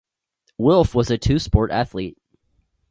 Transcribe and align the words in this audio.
Wilf 0.57 0.95
was 0.95 1.11
a 1.11 1.17
two-sport 1.19 1.69
athlete. 1.69 2.17